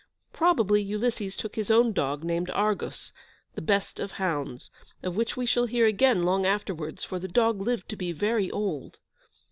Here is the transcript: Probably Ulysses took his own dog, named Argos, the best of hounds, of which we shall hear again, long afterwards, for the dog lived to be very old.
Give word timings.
Probably 0.33 0.81
Ulysses 0.81 1.35
took 1.35 1.55
his 1.55 1.69
own 1.69 1.93
dog, 1.93 2.23
named 2.23 2.49
Argos, 2.55 3.13
the 3.53 3.61
best 3.61 3.99
of 3.99 4.13
hounds, 4.13 4.71
of 5.03 5.15
which 5.15 5.37
we 5.37 5.45
shall 5.45 5.67
hear 5.67 5.85
again, 5.85 6.23
long 6.23 6.43
afterwards, 6.43 7.03
for 7.03 7.19
the 7.19 7.27
dog 7.27 7.61
lived 7.61 7.87
to 7.89 7.95
be 7.95 8.11
very 8.11 8.49
old. 8.49 8.97